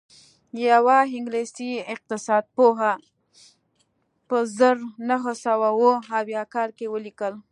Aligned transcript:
یوه 0.69 0.97
انګلیسي 1.15 1.71
اقتصاد 1.93 2.43
پوه 2.55 2.91
په 4.27 4.37
زر 4.57 4.77
نه 5.07 5.17
سوه 5.43 5.67
اووه 5.75 5.95
اویا 6.19 6.43
کال 6.53 6.69
کې 6.77 6.85
ولیکل 6.93 7.33